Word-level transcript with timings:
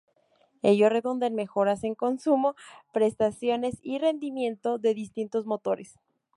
Ello 0.63 0.89
redunda 0.89 1.27
en 1.27 1.35
mejoras 1.35 1.83
en 1.83 1.93
consumo, 1.93 2.55
prestaciones 2.91 3.77
y 3.83 3.99
rendimiento 3.99 4.79
de 4.79 4.95
distintos 4.95 5.45
motores. 5.45 5.99